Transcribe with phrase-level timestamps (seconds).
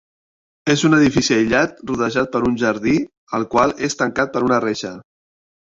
[0.73, 2.97] És un edifici aïllat, rodejat per un jardí,
[3.41, 4.99] el qual és tancat per una reixa.